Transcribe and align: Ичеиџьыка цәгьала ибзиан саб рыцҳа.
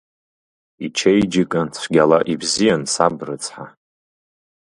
Ичеиџьыка 0.85 1.61
цәгьала 1.73 2.19
ибзиан 2.33 2.83
саб 2.93 3.17
рыцҳа. 3.27 3.65